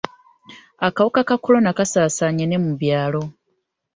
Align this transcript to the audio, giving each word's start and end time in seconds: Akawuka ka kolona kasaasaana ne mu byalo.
Akawuka 0.87 1.21
ka 1.27 1.35
kolona 1.43 1.69
kasaasaana 1.77 2.43
ne 2.47 2.57
mu 2.63 2.71
byalo. 2.79 3.21